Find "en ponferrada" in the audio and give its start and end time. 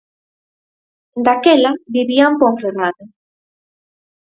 2.29-3.03